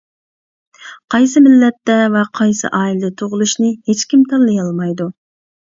[1.15, 5.15] قايسى مىللەتتە ۋە قايسى ئائىلىدە تۇغۇلۇشنى ھېچكىم تاللىيالمايدۇ.